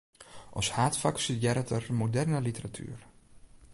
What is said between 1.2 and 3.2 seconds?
studearret er moderne literatuer.